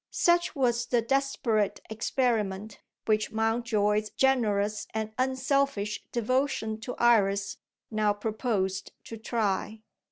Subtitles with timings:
[0.09, 7.57] Such was the desperate experiment which Mountjoy's generous and unselfish devotion to Iris
[7.91, 9.83] now proposed to try.